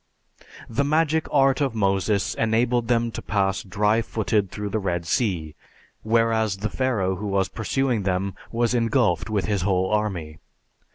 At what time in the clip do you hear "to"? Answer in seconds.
3.11-3.21